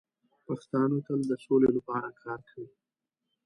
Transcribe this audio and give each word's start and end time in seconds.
پښتانه 0.45 0.97
تل 1.05 1.19
د 1.29 1.33
سولې 1.43 1.69
لپاره 1.77 2.09
کار 2.23 2.39
کوي. 2.49 2.71